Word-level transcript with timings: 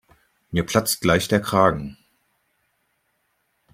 Mir 0.49 0.65
platzt 0.65 1.01
gleich 1.01 1.27
der 1.27 1.41
Kragen. 1.41 1.95